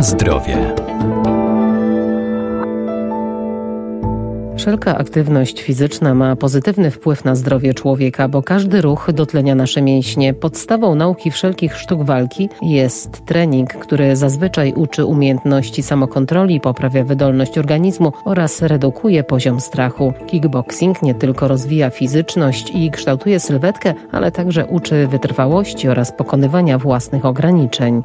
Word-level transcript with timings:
Zdrowie. 0.00 0.74
Wszelka 4.56 4.98
aktywność 4.98 5.62
fizyczna 5.62 6.14
ma 6.14 6.36
pozytywny 6.36 6.90
wpływ 6.90 7.24
na 7.24 7.34
zdrowie 7.34 7.74
człowieka, 7.74 8.28
bo 8.28 8.42
każdy 8.42 8.80
ruch 8.80 9.08
dotlenia 9.12 9.54
nasze 9.54 9.82
mięśnie. 9.82 10.34
Podstawą 10.34 10.94
nauki 10.94 11.30
wszelkich 11.30 11.76
sztuk 11.76 12.02
walki 12.02 12.48
jest 12.62 13.26
trening, 13.26 13.74
który 13.74 14.16
zazwyczaj 14.16 14.72
uczy 14.72 15.04
umiejętności 15.04 15.82
samokontroli, 15.82 16.60
poprawia 16.60 17.04
wydolność 17.04 17.58
organizmu 17.58 18.12
oraz 18.24 18.62
redukuje 18.62 19.24
poziom 19.24 19.60
strachu. 19.60 20.12
Kickboxing 20.26 21.02
nie 21.02 21.14
tylko 21.14 21.48
rozwija 21.48 21.90
fizyczność 21.90 22.70
i 22.74 22.90
kształtuje 22.90 23.40
sylwetkę, 23.40 23.94
ale 24.12 24.32
także 24.32 24.66
uczy 24.66 25.06
wytrwałości 25.06 25.88
oraz 25.88 26.12
pokonywania 26.12 26.78
własnych 26.78 27.24
ograniczeń. 27.24 28.02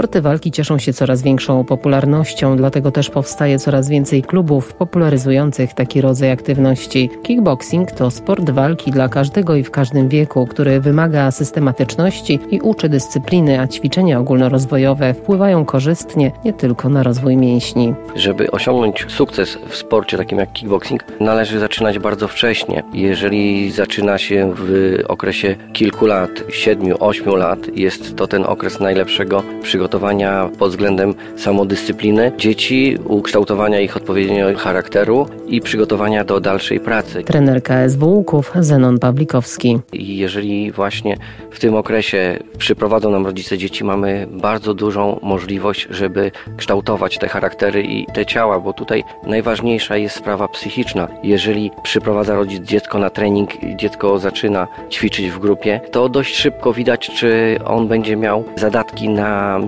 Sporty 0.00 0.20
walki 0.20 0.50
cieszą 0.50 0.78
się 0.78 0.92
coraz 0.92 1.22
większą 1.22 1.64
popularnością, 1.64 2.56
dlatego 2.56 2.90
też 2.90 3.10
powstaje 3.10 3.58
coraz 3.58 3.88
więcej 3.88 4.22
klubów 4.22 4.74
popularyzujących 4.74 5.74
taki 5.74 6.00
rodzaj 6.00 6.30
aktywności. 6.30 7.10
Kickboxing 7.22 7.90
to 7.90 8.10
sport 8.10 8.50
walki 8.50 8.90
dla 8.90 9.08
każdego 9.08 9.54
i 9.54 9.64
w 9.64 9.70
każdym 9.70 10.08
wieku, 10.08 10.46
który 10.46 10.80
wymaga 10.80 11.30
systematyczności 11.30 12.38
i 12.50 12.60
uczy 12.60 12.88
dyscypliny, 12.88 13.60
a 13.60 13.66
ćwiczenia 13.66 14.18
ogólnorozwojowe 14.20 15.14
wpływają 15.14 15.64
korzystnie 15.64 16.32
nie 16.44 16.52
tylko 16.52 16.88
na 16.88 17.02
rozwój 17.02 17.36
mięśni. 17.36 17.94
Żeby 18.16 18.50
osiągnąć 18.50 19.06
sukces 19.08 19.58
w 19.68 19.76
sporcie 19.76 20.16
takim 20.16 20.38
jak 20.38 20.52
kickboxing, 20.52 21.04
należy 21.20 21.58
zaczynać 21.58 21.98
bardzo 21.98 22.28
wcześnie. 22.28 22.82
Jeżeli 22.94 23.70
zaczyna 23.70 24.18
się 24.18 24.54
w 24.56 24.96
okresie 25.08 25.56
kilku 25.72 26.06
lat, 26.06 26.30
siedmiu, 26.52 26.96
ośmiu 27.00 27.36
lat, 27.36 27.58
jest 27.76 28.16
to 28.16 28.26
ten 28.26 28.44
okres 28.44 28.80
najlepszego 28.80 29.42
przygotowania 29.62 29.89
przygotowania 29.90 30.50
pod 30.58 30.70
względem 30.70 31.14
samodyscypliny 31.36 32.32
dzieci, 32.38 32.98
ukształtowania 33.04 33.80
ich 33.80 33.96
odpowiedniego 33.96 34.58
charakteru 34.58 35.26
i 35.46 35.60
przygotowania 35.60 36.24
do 36.24 36.40
dalszej 36.40 36.80
pracy. 36.80 37.22
Trener 37.22 37.62
KSW 37.62 38.08
Łuków 38.08 38.52
Zenon 38.60 38.98
Pawlikowski. 38.98 39.78
I 39.92 40.16
jeżeli 40.16 40.72
właśnie 40.72 41.16
w 41.50 41.58
tym 41.60 41.74
okresie 41.74 42.38
przyprowadzą 42.58 43.10
nam 43.10 43.26
rodzice 43.26 43.58
dzieci, 43.58 43.84
mamy 43.84 44.26
bardzo 44.30 44.74
dużą 44.74 45.20
możliwość, 45.22 45.86
żeby 45.90 46.30
kształtować 46.56 47.18
te 47.18 47.28
charaktery 47.28 47.82
i 47.82 48.06
te 48.06 48.26
ciała, 48.26 48.60
bo 48.60 48.72
tutaj 48.72 49.04
najważniejsza 49.26 49.96
jest 49.96 50.16
sprawa 50.16 50.48
psychiczna. 50.48 51.08
Jeżeli 51.22 51.70
przyprowadza 51.82 52.34
rodzic 52.34 52.64
dziecko 52.64 52.98
na 52.98 53.10
trening, 53.10 53.50
dziecko 53.76 54.18
zaczyna 54.18 54.68
ćwiczyć 54.90 55.30
w 55.30 55.38
grupie, 55.38 55.80
to 55.90 56.08
dość 56.08 56.36
szybko 56.36 56.72
widać, 56.72 57.10
czy 57.10 57.58
on 57.64 57.88
będzie 57.88 58.16
miał 58.16 58.44
zadatki 58.56 59.08
na 59.08 59.58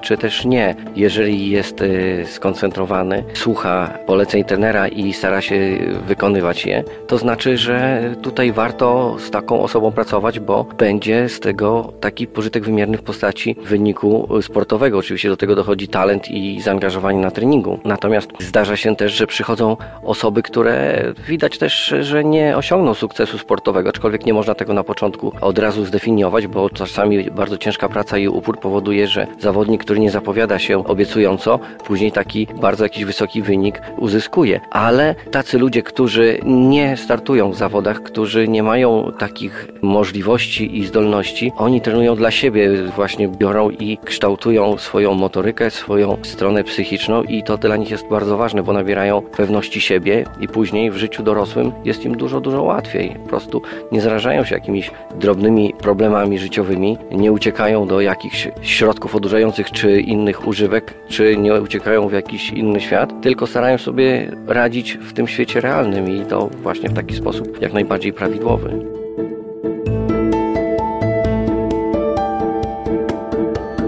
czy 0.00 0.18
też 0.18 0.44
nie. 0.44 0.74
Jeżeli 0.96 1.50
jest 1.50 1.80
y, 1.82 2.24
skoncentrowany, 2.26 3.24
słucha 3.34 3.98
poleceń 4.06 4.44
trenera 4.44 4.88
i 4.88 5.12
stara 5.12 5.40
się 5.40 5.78
wykonywać 6.06 6.66
je, 6.66 6.84
to 7.06 7.18
znaczy, 7.18 7.56
że 7.56 8.02
tutaj 8.22 8.52
warto 8.52 9.16
z 9.18 9.30
taką 9.30 9.62
osobą 9.62 9.92
pracować, 9.92 10.40
bo 10.40 10.64
będzie 10.78 11.28
z 11.28 11.40
tego 11.40 11.92
taki 12.00 12.26
pożytek 12.26 12.64
wymierny 12.64 12.98
w 12.98 13.02
postaci 13.02 13.56
wyniku 13.62 14.28
sportowego. 14.42 14.98
Oczywiście 14.98 15.28
do 15.28 15.36
tego 15.36 15.54
dochodzi 15.54 15.88
talent 15.88 16.30
i 16.30 16.60
zaangażowanie 16.60 17.18
na 17.18 17.30
treningu. 17.30 17.78
Natomiast 17.84 18.28
zdarza 18.40 18.76
się 18.76 18.96
też, 18.96 19.12
że 19.12 19.26
przychodzą 19.26 19.76
osoby, 20.02 20.42
które 20.42 21.04
widać 21.28 21.58
też, 21.58 21.94
że 22.00 22.24
nie 22.24 22.56
osiągną 22.56 22.94
sukcesu 22.94 23.38
sportowego, 23.38 23.88
aczkolwiek 23.88 24.26
nie 24.26 24.34
można 24.34 24.54
tego 24.54 24.74
na 24.74 24.84
początku 24.84 25.32
od 25.40 25.58
razu 25.58 25.84
zdefiniować, 25.84 26.46
bo 26.46 26.70
czasami 26.70 27.30
bardzo 27.30 27.58
ciężka 27.58 27.88
praca 27.88 28.18
i 28.18 28.28
upór 28.28 28.60
powoduje, 28.60 29.06
że 29.06 29.26
zawodnik, 29.38 29.55
który 29.78 30.00
nie 30.00 30.10
zapowiada 30.10 30.58
się 30.58 30.84
obiecująco, 30.84 31.58
później 31.86 32.12
taki 32.12 32.46
bardzo 32.60 32.84
jakiś 32.84 33.04
wysoki 33.04 33.42
wynik 33.42 33.82
uzyskuje. 33.98 34.60
Ale 34.70 35.14
tacy 35.30 35.58
ludzie, 35.58 35.82
którzy 35.82 36.40
nie 36.44 36.96
startują 36.96 37.50
w 37.50 37.56
zawodach, 37.56 38.02
którzy 38.02 38.48
nie 38.48 38.62
mają 38.62 39.12
takich 39.18 39.68
możliwości 39.82 40.78
i 40.78 40.86
zdolności, 40.86 41.52
oni 41.56 41.80
trenują 41.80 42.16
dla 42.16 42.30
siebie, 42.30 42.82
właśnie 42.96 43.28
biorą 43.28 43.70
i 43.70 43.98
kształtują 44.04 44.78
swoją 44.78 45.14
motorykę, 45.14 45.70
swoją 45.70 46.16
stronę 46.22 46.64
psychiczną 46.64 47.22
i 47.22 47.42
to 47.42 47.58
dla 47.58 47.76
nich 47.76 47.90
jest 47.90 48.08
bardzo 48.08 48.36
ważne, 48.36 48.62
bo 48.62 48.72
nabierają 48.72 49.22
pewności 49.22 49.80
siebie 49.80 50.24
i 50.40 50.48
później 50.48 50.90
w 50.90 50.96
życiu 50.96 51.22
dorosłym 51.22 51.72
jest 51.84 52.04
im 52.04 52.16
dużo, 52.16 52.40
dużo 52.40 52.62
łatwiej. 52.62 53.16
Po 53.22 53.28
prostu 53.28 53.62
nie 53.92 54.00
zarażają 54.00 54.44
się 54.44 54.54
jakimiś 54.54 54.90
drobnymi 55.14 55.74
problemami 55.78 56.38
życiowymi, 56.38 56.98
nie 57.10 57.32
uciekają 57.32 57.86
do 57.86 58.00
jakichś 58.00 58.48
środków 58.62 59.14
odurzających 59.14 59.45
czy 59.52 60.00
innych 60.00 60.46
używek, 60.46 60.94
czy 61.08 61.36
nie 61.36 61.54
uciekają 61.54 62.08
w 62.08 62.12
jakiś 62.12 62.50
inny 62.50 62.80
świat, 62.80 63.20
tylko 63.22 63.46
starają 63.46 63.78
sobie 63.78 64.32
radzić 64.46 64.92
w 64.92 65.12
tym 65.12 65.28
świecie 65.28 65.60
realnym 65.60 66.10
i 66.10 66.24
to 66.24 66.50
właśnie 66.62 66.88
w 66.88 66.94
taki 66.94 67.16
sposób 67.16 67.62
jak 67.62 67.72
najbardziej 67.72 68.12
prawidłowy. 68.12 68.84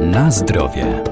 Na 0.00 0.30
zdrowie. 0.30 1.07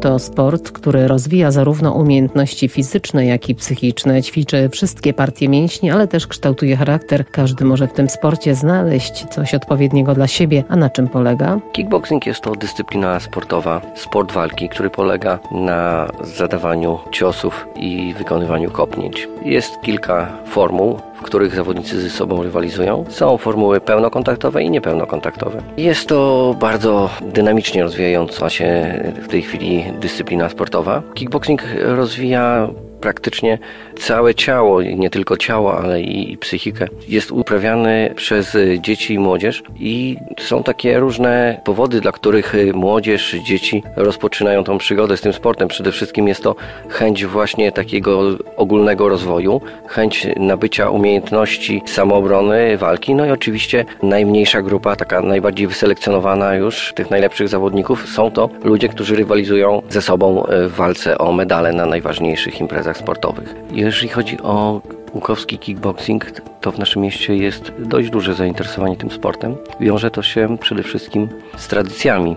To 0.00 0.18
sport, 0.18 0.70
który 0.70 1.08
rozwija 1.08 1.50
zarówno 1.50 1.92
umiejętności 1.92 2.68
fizyczne, 2.68 3.26
jak 3.26 3.48
i 3.48 3.54
psychiczne, 3.54 4.22
ćwiczy 4.22 4.68
wszystkie 4.68 5.14
partie 5.14 5.48
mięśni, 5.48 5.90
ale 5.90 6.08
też 6.08 6.26
kształtuje 6.26 6.76
charakter. 6.76 7.26
Każdy 7.30 7.64
może 7.64 7.88
w 7.88 7.92
tym 7.92 8.08
sporcie 8.08 8.54
znaleźć 8.54 9.26
coś 9.26 9.54
odpowiedniego 9.54 10.14
dla 10.14 10.26
siebie. 10.26 10.64
A 10.68 10.76
na 10.76 10.90
czym 10.90 11.08
polega? 11.08 11.60
Kickboxing 11.72 12.26
jest 12.26 12.40
to 12.40 12.56
dyscyplina 12.56 13.20
sportowa, 13.20 13.80
sport 13.94 14.32
walki, 14.32 14.68
który 14.68 14.90
polega 14.90 15.38
na 15.52 16.10
zadawaniu 16.22 16.98
ciosów 17.10 17.66
i 17.76 18.14
wykonywaniu 18.18 18.70
kopnięć. 18.70 19.28
Jest 19.44 19.80
kilka 19.82 20.32
formuł, 20.46 21.00
których 21.30 21.54
zawodnicy 21.54 22.00
ze 22.00 22.10
sobą 22.10 22.42
rywalizują. 22.42 23.04
Są 23.08 23.38
formuły 23.38 23.80
pełnokontaktowe 23.80 24.62
i 24.62 24.70
niepełnokontaktowe. 24.70 25.62
Jest 25.76 26.08
to 26.08 26.54
bardzo 26.60 27.10
dynamicznie 27.20 27.82
rozwijająca 27.82 28.50
się 28.50 28.98
w 29.22 29.28
tej 29.28 29.42
chwili 29.42 29.84
dyscyplina 30.00 30.48
sportowa. 30.48 31.02
Kickboxing 31.14 31.62
rozwija 31.82 32.68
praktycznie 33.00 33.58
całe 33.98 34.34
ciało, 34.34 34.82
nie 34.82 35.10
tylko 35.10 35.36
ciało, 35.36 35.78
ale 35.78 36.00
i, 36.00 36.36
psychikę. 36.36 36.86
Jest 37.08 37.32
uprawiany 37.32 38.12
przez 38.16 38.56
dzieci 38.78 39.14
i 39.14 39.18
młodzież 39.18 39.62
i 39.80 40.16
są 40.40 40.62
takie 40.62 40.98
różne 40.98 41.60
powody, 41.64 42.00
dla 42.00 42.12
których 42.12 42.54
młodzież, 42.74 43.36
dzieci 43.44 43.82
rozpoczynają 43.96 44.64
tą 44.64 44.78
przygodę 44.78 45.16
z 45.16 45.20
tym 45.20 45.32
sportem. 45.32 45.68
Przede 45.68 45.92
wszystkim 45.92 46.28
jest 46.28 46.42
to 46.42 46.56
chęć 46.88 47.26
właśnie 47.26 47.72
takiego 47.72 48.22
ogólnego 48.56 49.08
rozwoju, 49.08 49.60
chęć 49.86 50.26
nabycia 50.36 50.90
umiejętności 50.90 51.82
samoobrony, 51.86 52.76
walki, 52.78 53.14
no 53.14 53.26
i 53.26 53.30
oczywiście 53.30 53.84
najmniejsza 54.02 54.62
grupa, 54.62 54.96
taka 54.96 55.20
najbardziej 55.20 55.66
wyselekcjonowana 55.66 56.54
już 56.54 56.92
tych 56.94 57.10
najlepszych 57.10 57.48
zawodników 57.48 58.08
są 58.08 58.30
to 58.30 58.50
ludzie, 58.64 58.88
którzy 58.88 59.16
rywalizują 59.16 59.82
ze 59.88 60.02
sobą 60.02 60.46
w 60.68 60.74
walce 60.76 61.18
o 61.18 61.32
medale 61.32 61.72
na 61.72 61.86
najważniejszych 61.86 62.60
imprezach 62.60 62.89
sportowych. 62.96 63.54
Jeżeli 63.72 64.08
chodzi 64.08 64.40
o 64.42 64.80
Łukowski 65.14 65.58
kickboxing, 65.58 66.30
to 66.60 66.72
w 66.72 66.78
naszym 66.78 67.02
mieście 67.02 67.36
jest 67.36 67.72
dość 67.78 68.10
duże 68.10 68.34
zainteresowanie 68.34 68.96
tym 68.96 69.10
sportem. 69.10 69.56
Wiąże 69.80 70.10
to 70.10 70.22
się 70.22 70.58
przede 70.58 70.82
wszystkim 70.82 71.28
z 71.56 71.68
tradycjami. 71.68 72.36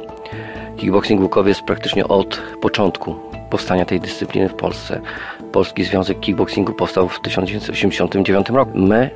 Kickboxing 0.77 1.21
Łukowiec 1.21 1.61
praktycznie 1.61 2.07
od 2.07 2.41
początku 2.61 3.15
powstania 3.49 3.85
tej 3.85 3.99
dyscypliny 3.99 4.49
w 4.49 4.53
Polsce. 4.53 5.01
Polski 5.51 5.83
Związek 5.83 6.19
Kickboxingu 6.19 6.73
powstał 6.73 7.09
w 7.09 7.19
1989 7.19 8.49
roku. 8.49 8.77
My, 8.77 9.09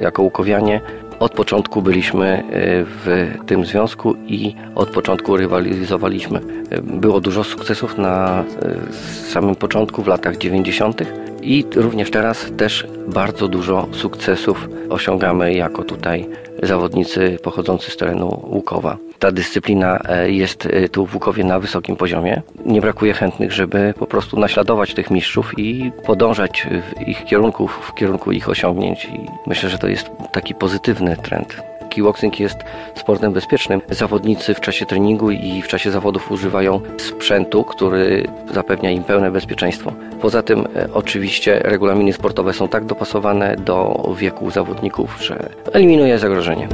jako 0.00 0.22
Łukowianie, 0.22 0.80
od 1.24 1.32
początku 1.32 1.82
byliśmy 1.82 2.26
e, 2.26 2.42
w 2.84 3.30
tym 3.46 3.64
związku 3.64 4.16
i 4.26 4.54
od 4.74 4.90
początku 4.90 5.36
rywalizowaliśmy. 5.36 6.40
E, 6.70 6.82
było 6.82 7.20
dużo 7.20 7.44
sukcesów 7.44 7.98
na 7.98 8.44
e, 8.62 8.92
samym 9.30 9.54
początku, 9.54 10.02
w 10.02 10.06
latach 10.06 10.36
90. 10.36 11.02
i 11.44 11.64
również 11.76 12.10
teraz 12.10 12.52
też 12.56 12.86
bardzo 13.08 13.48
dużo 13.48 13.88
sukcesów 13.92 14.68
osiągamy 14.88 15.54
jako 15.54 15.82
tutaj 15.82 16.28
zawodnicy 16.62 17.38
pochodzący 17.42 17.90
z 17.90 17.96
terenu 17.96 18.40
Łukowa. 18.50 18.96
Ta 19.18 19.32
dyscyplina 19.32 19.98
e, 20.08 20.30
jest 20.30 20.66
e, 20.66 20.88
tu 20.88 21.06
w 21.06 21.14
Łukowie 21.14 21.44
na 21.44 21.60
wysokim 21.60 21.96
poziomie. 21.96 22.42
Nie 22.66 22.80
brakuje 22.80 23.12
chętnych, 23.12 23.52
żeby 23.52 23.94
po 23.98 24.06
prostu 24.06 24.38
naśladować 24.40 24.94
tych 24.94 25.10
mistrzów 25.10 25.58
i 25.58 25.92
podążać 26.06 26.66
w 26.70 27.08
ich 27.08 27.24
kierunku, 27.24 27.68
w 27.68 27.94
kierunku 27.94 28.32
ich 28.32 28.48
osiągnięć 28.48 29.04
i 29.04 29.20
myślę, 29.46 29.70
że 29.70 29.78
to 29.78 29.88
jest 29.88 30.10
taki 30.32 30.54
pozytywny 30.54 31.16
trend. 31.16 31.73
Kickboxing 31.94 32.40
jest 32.40 32.58
sportem 32.94 33.32
bezpiecznym. 33.32 33.80
Zawodnicy 33.90 34.54
w 34.54 34.60
czasie 34.60 34.86
treningu 34.86 35.30
i 35.30 35.62
w 35.62 35.68
czasie 35.68 35.90
zawodów 35.90 36.30
używają 36.30 36.80
sprzętu, 36.98 37.64
który 37.64 38.26
zapewnia 38.54 38.90
im 38.90 39.04
pełne 39.04 39.30
bezpieczeństwo. 39.30 39.92
Poza 40.20 40.42
tym 40.42 40.66
e, 40.76 40.88
oczywiście 40.92 41.58
regulaminy 41.58 42.12
sportowe 42.12 42.52
są 42.52 42.68
tak 42.68 42.84
dopasowane 42.84 43.56
do 43.56 44.08
wieku 44.18 44.50
zawodników, 44.50 45.18
że 45.22 45.48
eliminuje 45.72 46.18
zagrożenie. 46.18 46.68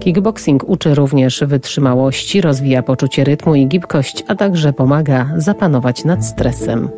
Kickboxing 0.00 0.64
uczy 0.68 0.94
również 0.94 1.44
wytrzymałości, 1.46 2.40
rozwija 2.40 2.82
poczucie 2.82 3.24
rytmu 3.24 3.54
i 3.54 3.66
gibkość, 3.66 4.24
a 4.28 4.34
także 4.34 4.72
pomaga 4.72 5.30
zapanować 5.36 6.04
nad 6.04 6.26
stresem. 6.26 6.88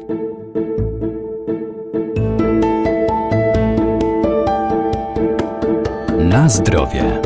Na 6.34 6.48
zdrowie. 6.48 7.23